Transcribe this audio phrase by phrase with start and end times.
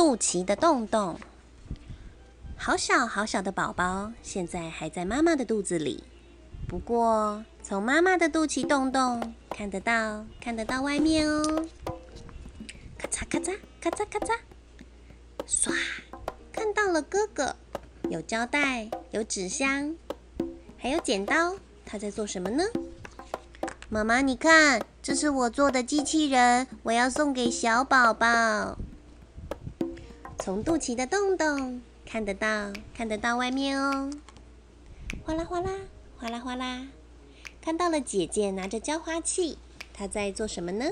[0.00, 1.20] 肚脐的洞洞。
[2.56, 6.02] 好小好小的宝宝，现在还在妈妈的肚子里。
[6.66, 11.66] 不过，从妈妈的肚脐洞洞看得到，看得到外面哦。
[12.96, 14.38] 咔嚓咔嚓咔嚓咔嚓，
[15.46, 15.74] 唰，
[16.50, 17.54] 看到了哥哥，
[18.08, 19.94] 有胶带，有纸箱，
[20.78, 21.56] 还有剪刀。
[21.84, 22.64] 他在做什么呢？
[23.90, 28.78] 妈妈，你看，这是我做的机器人，我要送给小宝宝。
[30.40, 31.80] 从肚脐的洞洞。
[32.06, 34.10] 看得到，看得到外面哦，
[35.24, 35.70] 哗啦哗啦，
[36.18, 36.88] 哗啦哗啦，
[37.62, 39.58] 看到了姐姐拿着浇花器，
[39.92, 40.86] 她在做什么呢？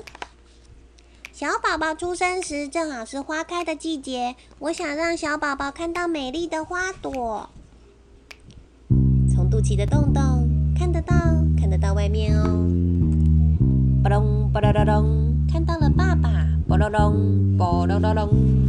[1.33, 7.49] 小宝宝出生时正好是花开的季节，我想让小宝宝看到美丽的花朵。
[9.29, 11.15] 从肚脐的洞洞看得到，
[11.59, 12.65] 看得到外面哦。
[14.01, 16.29] 吧隆吧啦啦隆，看到了爸爸，
[16.69, 18.68] 吧隆隆吧隆隆隆。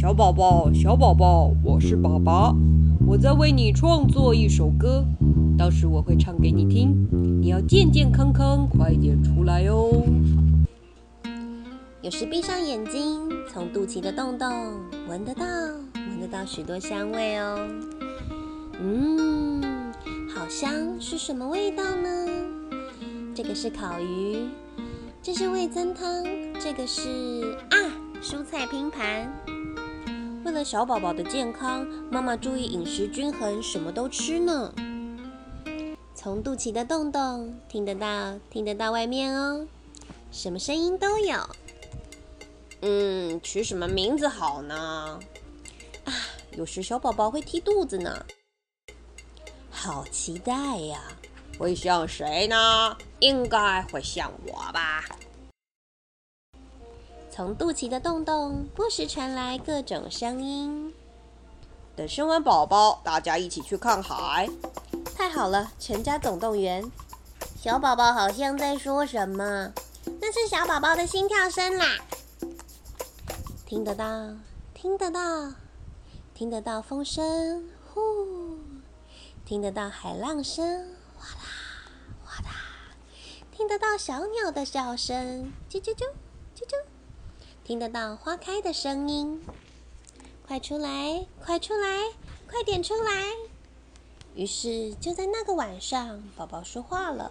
[0.00, 2.54] 小宝宝，小宝宝，我是爸爸，
[3.04, 5.04] 我在为你创作一首歌，
[5.58, 7.08] 到时我会唱给你听，
[7.42, 9.90] 你要健健康康，快点出来哦。
[12.00, 14.48] 有时闭上眼睛，从肚脐的洞洞
[15.08, 15.44] 闻得到，
[15.96, 17.58] 闻得到许多香味哦。
[18.80, 19.60] 嗯，
[20.32, 22.08] 好香，是什么味道呢？
[23.34, 24.46] 这个是烤鱼，
[25.20, 26.24] 这是味增汤，
[26.60, 27.76] 这个是啊，
[28.22, 29.28] 蔬菜拼盘。
[30.48, 34.72] 为了小宝宝的健康，妈妈注意饮食均衡，什么都吃呢。
[36.14, 39.66] 从肚脐的洞洞听得到，听得到外面哦，
[40.30, 41.38] 什么声音都有。
[42.80, 45.20] 嗯，取什么名字好呢？
[46.06, 46.14] 啊，
[46.52, 48.24] 有时小宝宝会踢肚子呢。
[49.68, 50.98] 好期待呀！
[51.58, 52.96] 会像谁呢？
[53.20, 55.04] 应该会像我吧。
[57.38, 60.92] 从肚脐的洞洞不时传来各种声音。
[61.94, 64.48] 等生完宝宝，大家一起去看海。
[65.14, 66.84] 太好了，全家总动员。
[67.56, 69.72] 小宝宝好像在说什么？
[70.20, 71.86] 那是小宝宝的心跳声啦。
[73.64, 74.34] 听得到，
[74.74, 75.52] 听得到，
[76.34, 78.58] 听得到风声，呼，
[79.44, 81.44] 听得到海浪声，哗啦
[82.24, 82.50] 哗啦，
[83.52, 86.02] 听得到小鸟的叫声，啾啾啾，
[86.56, 86.74] 啾啾。
[87.68, 89.44] 听得到花开的声音，
[90.46, 91.98] 快出来，快出来，
[92.50, 93.10] 快点出来！
[94.34, 97.30] 于是就在那个晚上，宝宝说话了。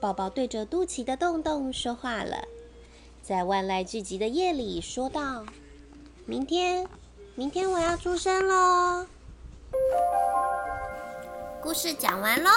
[0.00, 2.48] 宝宝对着肚脐的洞洞说话了，
[3.22, 5.46] 在万籁俱寂的夜里说道
[6.26, 6.88] ：“明天，
[7.36, 9.06] 明天我要出生喽！”
[11.62, 12.50] 故事讲完喽。